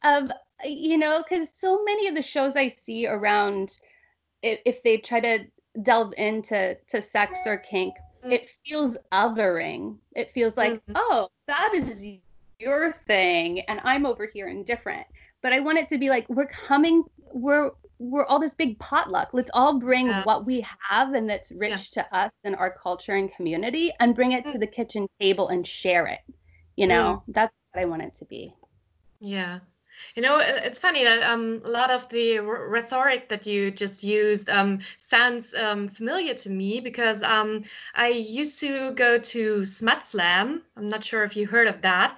of 0.03 0.31
you 0.65 0.97
know 0.97 1.23
because 1.23 1.49
so 1.53 1.83
many 1.83 2.07
of 2.07 2.15
the 2.15 2.21
shows 2.21 2.55
i 2.55 2.67
see 2.67 3.07
around 3.07 3.77
if, 4.41 4.59
if 4.65 4.83
they 4.83 4.97
try 4.97 5.19
to 5.19 5.39
delve 5.83 6.13
into 6.17 6.77
to 6.87 7.01
sex 7.01 7.39
or 7.45 7.57
kink 7.57 7.93
Mm. 8.23 8.33
it 8.33 8.49
feels 8.65 8.97
othering. 9.11 9.97
It 10.15 10.31
feels 10.31 10.57
like, 10.57 10.73
mm-hmm. 10.73 10.93
oh, 10.95 11.29
that 11.47 11.73
is 11.73 12.05
your 12.59 12.91
thing, 12.91 13.61
and 13.61 13.79
I'm 13.83 14.05
over 14.05 14.29
here 14.31 14.47
indifferent. 14.47 15.05
But 15.41 15.53
I 15.53 15.61
want 15.61 15.77
it 15.77 15.87
to 15.89 15.97
be 15.97 16.09
like 16.09 16.27
we're 16.29 16.47
coming, 16.47 17.03
we're 17.31 17.71
we're 17.99 18.25
all 18.25 18.39
this 18.39 18.55
big 18.55 18.79
potluck. 18.79 19.29
Let's 19.33 19.51
all 19.53 19.77
bring 19.77 20.07
yeah. 20.07 20.23
what 20.23 20.45
we 20.45 20.65
have 20.89 21.13
and 21.13 21.29
that's 21.29 21.51
rich 21.51 21.91
yeah. 21.95 22.03
to 22.03 22.17
us 22.17 22.31
and 22.43 22.55
our 22.55 22.71
culture 22.71 23.13
and 23.13 23.31
community, 23.33 23.91
and 23.99 24.15
bring 24.15 24.31
it 24.31 24.45
to 24.47 24.53
mm. 24.53 24.61
the 24.61 24.67
kitchen 24.67 25.07
table 25.19 25.49
and 25.49 25.67
share 25.67 26.07
it. 26.07 26.21
You 26.77 26.87
know, 26.87 27.23
mm. 27.27 27.33
that's 27.33 27.53
what 27.71 27.81
I 27.81 27.85
want 27.85 28.01
it 28.03 28.15
to 28.15 28.25
be. 28.25 28.53
Yeah, 29.19 29.59
you 30.15 30.21
know, 30.21 30.37
it's 30.39 30.79
funny 30.79 31.03
that 31.03 31.23
um, 31.23 31.61
a 31.63 31.69
lot 31.69 31.91
of 31.91 32.07
the 32.09 32.39
rhetoric 32.39 33.29
that 33.29 33.45
you 33.45 33.71
just 33.71 34.03
used 34.03 34.49
um, 34.49 34.79
sounds 34.99 35.53
um, 35.53 35.87
familiar 35.87 36.33
to 36.33 36.49
me 36.49 36.79
because 36.79 37.21
um, 37.23 37.63
I 37.95 38.09
used 38.09 38.59
to 38.61 38.91
go 38.91 39.17
to 39.17 39.63
Smut 39.63 40.05
Slam. 40.05 40.61
I'm 40.75 40.87
not 40.87 41.03
sure 41.03 41.23
if 41.23 41.35
you 41.35 41.47
heard 41.47 41.67
of 41.67 41.81
that. 41.81 42.17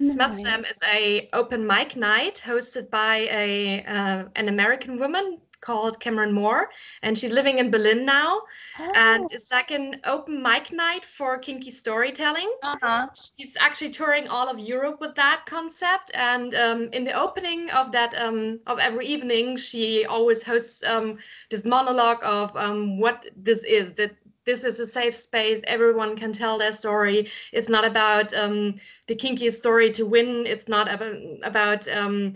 No. 0.00 0.12
Smut 0.12 0.34
Slam 0.34 0.64
is 0.64 0.78
a 0.92 1.28
open 1.32 1.66
mic 1.66 1.96
night 1.96 2.42
hosted 2.44 2.90
by 2.90 3.28
a 3.30 3.84
uh, 3.84 4.24
an 4.36 4.48
American 4.48 4.98
woman 4.98 5.38
called 5.62 5.98
Cameryn 6.00 6.32
Moore, 6.32 6.68
and 7.02 7.16
she's 7.16 7.32
living 7.32 7.58
in 7.58 7.70
Berlin 7.70 8.04
now. 8.04 8.42
Oh. 8.78 8.92
And 8.94 9.32
it's 9.32 9.50
like 9.50 9.70
an 9.70 10.00
open 10.04 10.42
mic 10.42 10.72
night 10.72 11.06
for 11.06 11.38
kinky 11.38 11.70
storytelling. 11.70 12.52
Uh-huh. 12.62 13.08
She's 13.14 13.56
actually 13.58 13.90
touring 13.90 14.28
all 14.28 14.48
of 14.48 14.58
Europe 14.58 15.00
with 15.00 15.14
that 15.14 15.46
concept. 15.46 16.10
And 16.14 16.54
um, 16.54 16.90
in 16.92 17.04
the 17.04 17.18
opening 17.18 17.70
of 17.70 17.92
that 17.92 18.14
um, 18.20 18.60
of 18.66 18.78
every 18.78 19.06
evening, 19.06 19.56
she 19.56 20.04
always 20.04 20.42
hosts 20.42 20.84
um, 20.84 21.18
this 21.48 21.64
monologue 21.64 22.22
of 22.22 22.54
um, 22.56 22.98
what 22.98 23.24
this 23.36 23.64
is. 23.64 23.94
That 23.94 24.12
this 24.44 24.64
is 24.64 24.80
a 24.80 24.86
safe 24.86 25.14
space. 25.14 25.62
Everyone 25.66 26.16
can 26.16 26.32
tell 26.32 26.58
their 26.58 26.72
story. 26.72 27.30
It's 27.52 27.68
not 27.68 27.84
about 27.84 28.34
um, 28.34 28.74
the 29.06 29.14
kinkiest 29.14 29.58
story 29.58 29.90
to 29.92 30.04
win. 30.04 30.46
It's 30.46 30.68
not 30.68 30.92
about 30.92 31.16
about 31.44 31.88
um, 31.88 32.34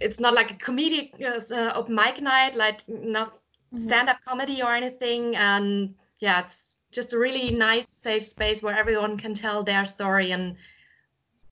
it's 0.00 0.20
not 0.20 0.34
like 0.34 0.50
a 0.50 0.54
comedic 0.54 1.20
uh, 1.22 1.72
open 1.74 1.94
mic 1.94 2.20
night, 2.20 2.54
like 2.54 2.86
not 2.88 3.34
mm-hmm. 3.34 3.78
stand-up 3.78 4.18
comedy 4.24 4.62
or 4.62 4.74
anything. 4.74 5.36
And 5.36 5.94
yeah, 6.20 6.44
it's 6.44 6.76
just 6.92 7.12
a 7.12 7.18
really 7.18 7.50
nice, 7.50 7.88
safe 7.88 8.24
space 8.24 8.62
where 8.62 8.76
everyone 8.76 9.16
can 9.16 9.34
tell 9.34 9.62
their 9.62 9.84
story 9.84 10.30
and 10.32 10.56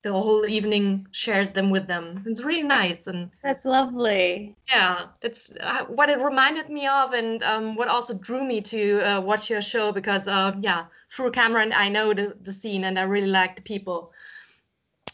the 0.04 0.12
whole 0.12 0.46
evening 0.46 1.08
shares 1.12 1.50
them 1.50 1.70
with 1.70 1.86
them. 1.86 2.22
It's 2.26 2.44
really 2.44 2.62
nice 2.62 3.06
and 3.06 3.30
that's 3.42 3.64
lovely. 3.64 4.54
Yeah, 4.68 5.06
that's 5.20 5.56
uh, 5.60 5.86
what 5.86 6.10
it 6.10 6.18
reminded 6.18 6.68
me 6.68 6.86
of, 6.86 7.14
and 7.14 7.42
um, 7.42 7.74
what 7.74 7.88
also 7.88 8.12
drew 8.12 8.44
me 8.44 8.60
to 8.60 9.00
uh, 9.00 9.20
watch 9.22 9.48
your 9.48 9.62
show 9.62 9.92
because 9.92 10.28
uh, 10.28 10.54
yeah, 10.60 10.84
through 11.08 11.32
Cameryn 11.32 11.72
I 11.74 11.88
know 11.88 12.12
the, 12.12 12.36
the 12.42 12.52
scene 12.52 12.84
and 12.84 12.98
I 12.98 13.02
really 13.02 13.28
like 13.28 13.56
the 13.56 13.62
people. 13.62 14.12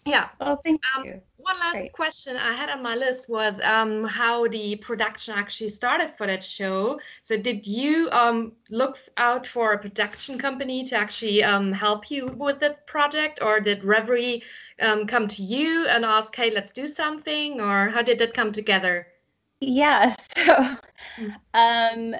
Yeah. 0.05 0.29
Oh, 0.41 0.57
thank 0.57 0.81
um, 0.97 1.05
you. 1.05 1.21
One 1.43 1.59
last 1.59 1.73
Great. 1.73 1.93
question 1.93 2.37
I 2.37 2.53
had 2.53 2.69
on 2.69 2.83
my 2.83 2.95
list 2.95 3.29
was 3.29 3.61
um, 3.63 4.05
how 4.05 4.47
the 4.49 4.77
production 4.77 5.35
actually 5.35 5.71
started 5.71 6.11
for 6.11 6.27
that 6.27 6.43
show. 6.43 7.01
So, 7.23 7.37
did 7.37 7.67
you 7.67 8.09
um, 8.13 8.53
look 8.71 8.99
out 9.17 9.47
for 9.47 9.73
a 9.73 9.79
production 9.79 10.39
company 10.39 10.85
to 10.85 10.97
actually 10.97 11.43
um, 11.43 11.73
help 11.73 12.11
you 12.11 12.27
with 12.27 12.59
the 12.59 12.77
project, 12.87 13.41
or 13.43 13.61
did 13.61 13.83
Revry 13.83 14.43
um, 14.81 15.07
come 15.07 15.27
to 15.29 15.43
you 15.43 15.87
and 15.87 16.05
ask, 16.05 16.35
"Hey, 16.35 16.51
let's 16.51 16.73
do 16.73 16.87
something," 16.87 17.61
or 17.61 17.89
how 17.89 18.03
did 18.03 18.19
that 18.19 18.35
come 18.35 18.53
together? 18.53 19.07
Yeah. 19.61 20.15
So, 20.37 20.77
hmm. 21.17 21.31
um, 21.55 22.15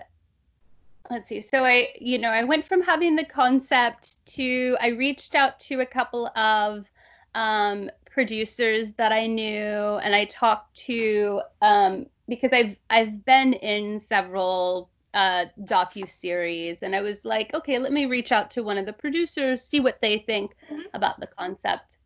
let's 1.11 1.29
see. 1.29 1.41
So 1.41 1.65
I, 1.65 1.89
you 2.01 2.19
know, 2.19 2.31
I 2.31 2.45
went 2.45 2.67
from 2.67 2.83
having 2.83 3.17
the 3.17 3.25
concept 3.25 4.25
to 4.37 4.77
I 4.81 4.89
reached 4.89 5.35
out 5.35 5.59
to 5.61 5.81
a 5.81 5.87
couple 5.87 6.29
of 6.29 6.91
um, 7.35 7.91
producers 8.11 8.93
that 8.93 9.13
I 9.13 9.27
knew, 9.27 9.99
and 10.03 10.15
I 10.15 10.25
talked 10.25 10.75
to 10.87 11.41
um, 11.63 12.07
because 12.29 12.53
I've 12.53 12.77
I've 12.91 13.25
been 13.25 13.55
in 13.55 14.01
several 14.01 14.91
uh, 15.15 15.47
docu 15.63 16.09
series, 16.09 16.83
and 16.83 16.95
I 16.95 17.01
was 17.01 17.25
like, 17.25 17.55
okay, 17.55 17.79
let 17.79 17.93
me 17.93 18.07
reach 18.07 18.33
out 18.33 18.51
to 18.53 18.63
one 18.63 18.79
of 18.79 18.87
the 18.87 18.93
producers, 18.93 19.65
see 19.65 19.81
what 19.81 20.01
they 20.01 20.19
think 20.19 20.53
mm-hmm. 20.71 20.83
about 20.95 21.19
the 21.21 21.27
concept. 21.27 21.99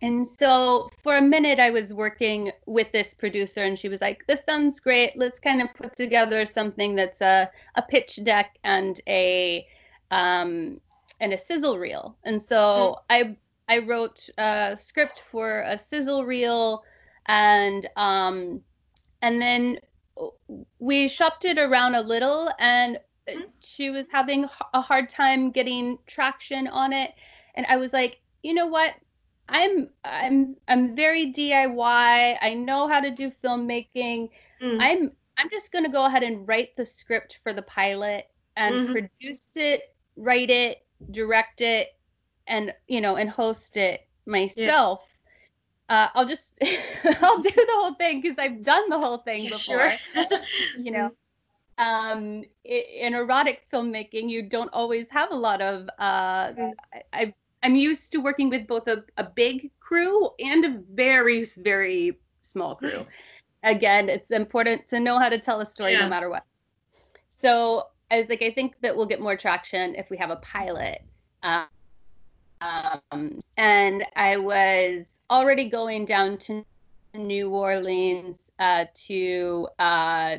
And 0.00 0.26
so 0.26 0.90
for 1.02 1.16
a 1.16 1.22
minute, 1.22 1.58
I 1.58 1.70
was 1.70 1.92
working 1.92 2.52
with 2.66 2.92
this 2.92 3.14
producer, 3.14 3.62
and 3.62 3.76
she 3.76 3.88
was 3.88 4.00
like, 4.00 4.24
"This 4.28 4.42
sounds 4.48 4.78
great. 4.78 5.16
Let's 5.16 5.40
kind 5.40 5.60
of 5.60 5.74
put 5.74 5.96
together 5.96 6.46
something 6.46 6.94
that's 6.94 7.20
a 7.20 7.50
a 7.74 7.82
pitch 7.82 8.20
deck 8.22 8.58
and 8.62 9.00
a 9.08 9.66
um, 10.12 10.80
and 11.20 11.32
a 11.32 11.38
sizzle 11.38 11.78
reel." 11.78 12.16
And 12.22 12.40
so 12.40 13.00
mm-hmm. 13.10 13.32
I 13.32 13.36
I 13.68 13.78
wrote 13.78 14.28
a 14.38 14.76
script 14.76 15.22
for 15.30 15.60
a 15.60 15.76
sizzle 15.76 16.24
reel, 16.24 16.82
and 17.26 17.88
um, 17.96 18.62
and 19.20 19.40
then 19.40 19.78
we 20.78 21.08
shopped 21.08 21.44
it 21.44 21.58
around 21.58 21.94
a 21.94 22.00
little, 22.00 22.50
and 22.58 22.98
mm-hmm. 23.28 23.42
she 23.60 23.90
was 23.90 24.06
having 24.10 24.46
a 24.72 24.80
hard 24.80 25.08
time 25.08 25.50
getting 25.50 25.98
traction 26.06 26.66
on 26.68 26.92
it, 26.92 27.12
and 27.54 27.66
I 27.68 27.76
was 27.76 27.92
like, 27.92 28.20
you 28.42 28.54
know 28.54 28.66
what? 28.66 28.94
I'm 29.50 29.88
I'm 30.04 30.56
I'm 30.66 30.96
very 30.96 31.32
DIY. 31.32 32.36
I 32.40 32.54
know 32.54 32.88
how 32.88 33.00
to 33.00 33.10
do 33.10 33.30
filmmaking. 33.30 34.30
Mm. 34.62 34.78
I'm 34.80 35.12
I'm 35.36 35.50
just 35.50 35.72
going 35.72 35.84
to 35.84 35.90
go 35.90 36.04
ahead 36.06 36.22
and 36.22 36.48
write 36.48 36.76
the 36.76 36.84
script 36.84 37.40
for 37.42 37.52
the 37.52 37.62
pilot 37.62 38.26
and 38.56 38.74
mm-hmm. 38.74 38.92
produce 38.92 39.46
it, 39.54 39.94
write 40.16 40.50
it, 40.50 40.84
direct 41.12 41.60
it 41.60 41.97
and 42.48 42.74
you 42.88 43.00
know 43.00 43.16
and 43.16 43.30
host 43.30 43.76
it 43.76 44.06
myself. 44.26 45.06
Yeah. 45.08 45.14
Uh, 45.90 46.08
I'll 46.14 46.26
just 46.26 46.52
I'll 46.62 47.42
do 47.42 47.50
the 47.50 47.66
whole 47.76 47.94
thing 47.94 48.20
because 48.20 48.38
I've 48.38 48.62
done 48.62 48.88
the 48.90 48.98
whole 48.98 49.18
thing 49.18 49.44
before. 49.48 49.90
Sure. 50.14 50.40
you 50.78 50.90
know, 50.90 51.12
um, 51.78 52.44
in 52.64 53.14
erotic 53.14 53.62
filmmaking, 53.72 54.28
you 54.28 54.42
don't 54.42 54.70
always 54.72 55.08
have 55.10 55.30
a 55.30 55.36
lot 55.36 55.62
of. 55.62 55.88
Uh, 55.98 56.52
mm. 56.52 56.72
I, 57.12 57.32
I'm 57.62 57.74
used 57.74 58.12
to 58.12 58.18
working 58.18 58.50
with 58.50 58.66
both 58.66 58.86
a, 58.86 59.04
a 59.16 59.24
big 59.24 59.70
crew 59.80 60.30
and 60.38 60.64
a 60.64 60.82
very, 60.92 61.44
very 61.56 62.18
small 62.42 62.76
crew. 62.76 63.04
Again, 63.64 64.08
it's 64.08 64.30
important 64.30 64.86
to 64.88 65.00
know 65.00 65.18
how 65.18 65.28
to 65.28 65.38
tell 65.38 65.60
a 65.60 65.66
story 65.66 65.92
yeah. 65.92 66.00
no 66.00 66.08
matter 66.08 66.30
what. 66.30 66.44
So 67.28 67.88
I 68.10 68.20
was 68.20 68.28
like, 68.28 68.42
I 68.42 68.50
think 68.50 68.74
that 68.82 68.96
we'll 68.96 69.06
get 69.06 69.20
more 69.20 69.36
traction 69.36 69.94
if 69.96 70.08
we 70.08 70.16
have 70.16 70.30
a 70.30 70.36
pilot. 70.36 71.02
Um, 71.42 71.66
and 72.60 74.04
I 74.16 74.36
was 74.36 75.06
already 75.30 75.68
going 75.68 76.04
down 76.04 76.38
to 76.38 76.64
New 77.14 77.50
Orleans 77.50 78.50
uh, 78.58 78.86
to 79.06 79.68
uh, 79.78 80.36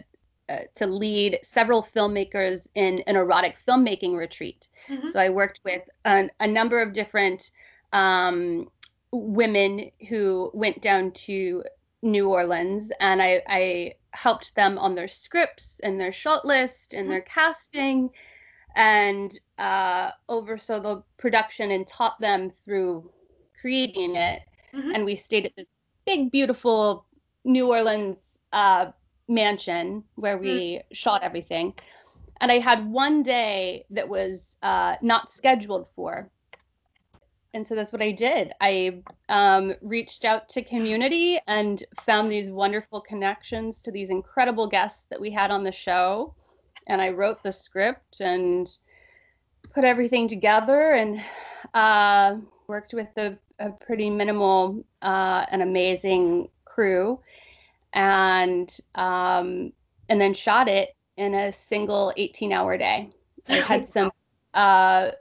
uh, 0.49 0.59
to 0.75 0.87
lead 0.87 1.37
several 1.43 1.83
filmmakers 1.83 2.67
in 2.73 3.03
an 3.05 3.15
erotic 3.15 3.57
filmmaking 3.67 4.15
retreat. 4.15 4.67
Mm-hmm. 4.87 5.07
So 5.07 5.19
I 5.19 5.29
worked 5.29 5.59
with 5.63 5.83
an, 6.05 6.31
a 6.39 6.47
number 6.47 6.81
of 6.81 6.91
different 6.91 7.51
um, 7.93 8.67
women 9.11 9.91
who 10.07 10.49
went 10.53 10.81
down 10.81 11.11
to 11.11 11.63
New 12.01 12.29
Orleans, 12.29 12.91
and 12.99 13.21
I, 13.21 13.43
I, 13.47 13.93
helped 14.11 14.55
them 14.55 14.79
on 14.79 14.95
their 14.95 15.07
scripts 15.07 15.79
and 15.81 15.99
their 15.99 16.11
shot 16.11 16.43
list 16.43 16.95
and 16.95 17.03
mm-hmm. 17.03 17.11
their 17.11 17.21
casting, 17.21 18.09
and 18.75 19.37
uh, 19.59 20.11
oversaw 20.29 20.79
the 20.79 21.03
production 21.17 21.71
and 21.71 21.85
taught 21.85 22.19
them 22.19 22.49
through 22.63 23.11
creating 23.59 24.15
it. 24.15 24.41
Mm-hmm. 24.73 24.91
And 24.95 25.05
we 25.05 25.15
stayed 25.15 25.45
at 25.45 25.55
this 25.55 25.67
big, 26.05 26.31
beautiful 26.31 27.05
New 27.43 27.67
Orleans 27.67 28.17
uh, 28.53 28.91
mansion 29.27 30.03
where 30.15 30.37
we 30.37 30.77
mm. 30.77 30.81
shot 30.91 31.23
everything. 31.23 31.73
And 32.41 32.51
I 32.51 32.59
had 32.59 32.89
one 32.89 33.21
day 33.21 33.85
that 33.89 34.07
was 34.07 34.55
uh, 34.63 34.95
not 35.01 35.29
scheduled 35.29 35.87
for. 35.95 36.29
And 37.53 37.65
so 37.65 37.75
that's 37.75 37.91
what 37.91 38.01
I 38.01 38.11
did. 38.11 38.53
I 38.61 39.01
um, 39.27 39.73
reached 39.81 40.23
out 40.23 40.47
to 40.49 40.61
community 40.61 41.39
and 41.47 41.83
found 42.01 42.31
these 42.31 42.51
wonderful 42.51 43.01
connections 43.01 43.81
to 43.81 43.91
these 43.91 44.09
incredible 44.09 44.67
guests 44.67 45.05
that 45.09 45.19
we 45.19 45.31
had 45.31 45.51
on 45.51 45.63
the 45.63 45.71
show. 45.71 46.35
And 46.87 47.01
I 47.01 47.09
wrote 47.09 47.43
the 47.43 47.51
script 47.51 48.21
and 48.21 48.71
put 49.73 49.83
everything 49.83 50.27
together 50.27 50.91
and 50.91 51.21
uh, 51.73 52.35
worked 52.67 52.93
with 52.93 53.09
a, 53.17 53.37
a 53.59 53.69
pretty 53.69 54.09
minimal 54.09 54.83
uh, 55.01 55.45
and 55.51 55.61
amazing 55.61 56.49
crew 56.65 57.19
and 57.93 58.77
um, 58.95 59.71
and 60.07 60.19
then 60.19 60.33
shot 60.33 60.67
it 60.67 60.95
in 61.17 61.33
a 61.33 61.51
single 61.51 62.13
18 62.17 62.53
hour 62.53 62.77
day. 62.77 63.09
I 63.47 63.53
had 63.55 63.87
some 63.87 64.11
uh, 64.53 65.11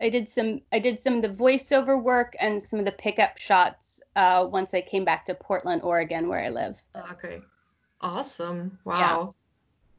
I 0.00 0.08
did 0.08 0.28
some 0.28 0.60
I 0.72 0.78
did 0.78 1.00
some 1.00 1.14
of 1.14 1.22
the 1.22 1.28
voiceover 1.28 2.00
work 2.00 2.34
and 2.40 2.62
some 2.62 2.78
of 2.78 2.84
the 2.84 2.92
pickup 2.92 3.38
shots 3.38 4.00
uh, 4.16 4.46
once 4.50 4.74
I 4.74 4.80
came 4.80 5.04
back 5.04 5.26
to 5.26 5.34
Portland, 5.34 5.82
Oregon, 5.82 6.28
where 6.28 6.42
I 6.42 6.50
live. 6.50 6.80
Okay, 7.12 7.40
awesome! 8.00 8.78
Wow, 8.84 9.34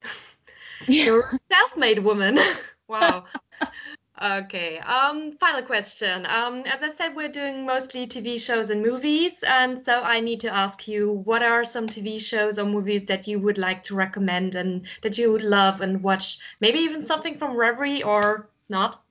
yeah. 0.03 0.09
you're 0.87 1.21
a 1.21 1.39
self-made 1.47 1.99
woman. 1.99 2.37
Wow. 2.87 3.25
Okay. 4.21 4.77
Um, 4.79 5.33
final 5.33 5.61
question. 5.61 6.25
Um, 6.27 6.63
as 6.67 6.83
I 6.83 6.89
said, 6.89 7.15
we're 7.15 7.27
doing 7.27 7.65
mostly 7.65 8.07
TV 8.07 8.37
shows 8.37 8.69
and 8.69 8.81
movies, 8.81 9.43
and 9.45 9.77
so 9.77 10.01
I 10.03 10.21
need 10.21 10.39
to 10.41 10.53
ask 10.53 10.87
you, 10.87 11.11
what 11.11 11.43
are 11.43 11.65
some 11.65 11.87
TV 11.87 12.19
shows 12.19 12.57
or 12.57 12.65
movies 12.65 13.05
that 13.05 13.27
you 13.27 13.39
would 13.39 13.57
like 13.57 13.83
to 13.83 13.95
recommend 13.95 14.55
and 14.55 14.87
that 15.01 15.17
you 15.17 15.31
would 15.33 15.41
love 15.41 15.81
and 15.81 16.01
watch? 16.01 16.37
Maybe 16.61 16.79
even 16.79 17.03
something 17.03 17.37
from 17.37 17.57
Revry 17.57 18.05
or 18.05 18.49
not. 18.69 19.03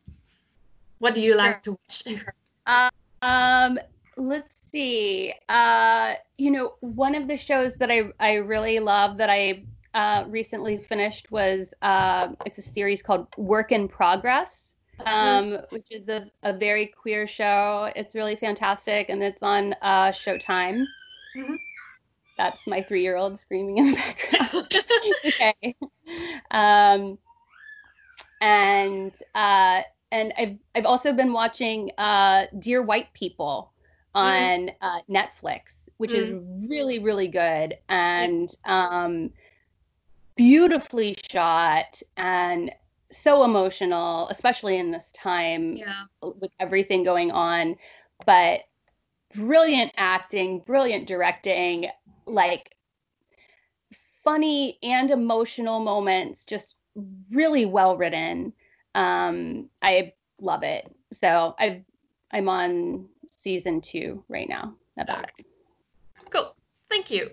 What 1.01 1.15
do 1.15 1.21
you 1.21 1.33
sure. 1.33 1.39
like 1.39 1.63
to 1.65 1.73
watch? 1.73 2.25
Uh, 2.67 2.89
um, 3.23 3.79
let's 4.17 4.55
see. 4.57 5.35
Uh, 5.51 6.15
you 6.39 6.51
know, 6.51 6.75
one 6.81 7.15
of 7.15 7.29
the 7.29 7.37
shows 7.37 7.75
that 7.75 7.91
I 7.91 8.11
I 8.21 8.35
really 8.37 8.81
love 8.81 9.19
that 9.19 9.29
I 9.29 9.65
uh, 9.95 10.25
recently 10.29 10.79
finished 10.79 11.31
was 11.31 11.73
uh, 11.83 12.29
it's 12.45 12.59
a 12.59 12.63
series 12.63 13.03
called 13.03 13.29
Work 13.37 13.73
in 13.73 13.89
Progress 13.89 14.75
um, 15.05 15.59
which 15.71 15.87
is 15.91 16.09
a, 16.09 16.31
a 16.43 16.53
very 16.53 16.87
queer 16.87 17.27
show. 17.27 17.91
It's 17.97 18.15
really 18.15 18.37
fantastic, 18.37 19.09
and 19.09 19.23
it's 19.23 19.43
on 19.43 19.75
uh, 19.83 20.09
Showtime. 20.09 20.85
Mm-hmm. 21.37 21.55
That's 22.37 22.67
my 22.67 22.83
three-year-old 22.83 23.39
screaming 23.39 23.79
in 23.79 23.91
the 23.93 23.97
background. 23.97 24.75
okay. 25.27 25.77
Um, 26.51 27.19
and 28.41 29.15
uh, 29.35 29.83
and 30.11 30.33
I've 30.37 30.57
I've 30.75 30.87
also 30.87 31.13
been 31.13 31.33
watching 31.33 31.91
uh, 31.99 32.47
Dear 32.59 32.83
White 32.83 33.13
People 33.15 33.73
on 34.15 34.69
mm. 34.69 34.75
uh, 34.81 35.01
Netflix, 35.09 35.75
which 35.99 36.13
mm. 36.13 36.17
is 36.17 36.69
really 36.69 36.99
really 36.99 37.29
good 37.29 37.79
and 37.89 38.51
um, 38.65 39.31
beautifully 40.37 41.17
shot 41.31 42.01
and 42.17 42.73
so 43.11 43.45
emotional, 43.45 44.29
especially 44.29 44.79
in 44.79 44.91
this 44.91 45.13
time 45.13 45.75
yeah. 45.75 46.05
with 46.23 46.51
everything 46.61 47.05
going 47.05 47.31
on. 47.31 47.77
But 48.27 48.63
brilliant 49.35 49.93
acting, 49.97 50.61
brilliant 50.61 51.07
directing, 51.07 51.89
like 52.27 52.75
funny 54.25 54.79
and 54.83 55.11
emotional 55.11 55.81
moments, 55.81 56.45
just 56.45 56.77
really 57.31 57.67
well 57.67 57.97
written. 57.97 58.53
Um, 58.95 59.69
I 59.83 60.13
love 60.41 60.63
it. 60.63 60.95
So 61.13 61.55
I 61.59 61.83
I'm 62.31 62.49
on 62.49 63.07
season 63.29 63.81
two 63.81 64.25
right 64.29 64.49
now 64.49 64.75
about 64.99 65.25
okay. 65.25 65.45
Cool. 66.31 66.57
Thank 66.89 67.11
you. 67.11 67.31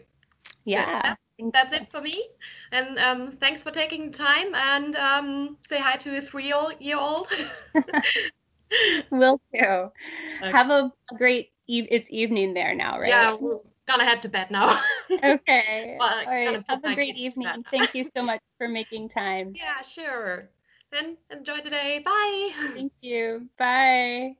Yeah 0.65 1.15
that's 1.49 1.73
it 1.73 1.91
for 1.91 2.01
me. 2.01 2.27
And 2.71 2.97
um, 2.99 3.27
thanks 3.29 3.63
for 3.63 3.71
taking 3.71 4.11
time 4.11 4.53
and 4.53 4.95
um, 4.95 5.57
say 5.61 5.79
hi 5.79 5.95
to 5.97 6.17
a 6.17 6.21
three 6.21 6.53
year 6.79 6.97
old. 6.97 7.27
Will 9.11 9.39
do. 9.53 9.59
Okay. 9.59 10.51
Have 10.51 10.69
a 10.69 10.91
great 11.17 11.51
e- 11.67 11.87
it's 11.89 12.09
evening 12.11 12.53
there 12.53 12.73
now, 12.75 12.99
right? 12.99 13.09
Yeah, 13.09 13.35
we're 13.39 13.59
gonna 13.85 14.05
head 14.05 14.21
to 14.23 14.29
bed 14.29 14.51
now. 14.51 14.81
okay. 15.11 15.97
well, 15.99 16.25
right. 16.25 16.63
Have 16.67 16.83
a 16.83 16.95
great 16.95 17.15
evening. 17.15 17.65
Thank 17.71 17.89
you 17.93 18.05
so 18.15 18.23
much 18.23 18.41
for 18.57 18.67
making 18.67 19.09
time. 19.09 19.53
Yeah, 19.55 19.81
sure. 19.81 20.49
Then 20.91 21.17
enjoy 21.29 21.61
the 21.61 21.69
day. 21.69 21.99
Bye. 21.99 22.51
Thank 22.73 22.93
you. 23.01 23.49
Bye. 23.57 24.35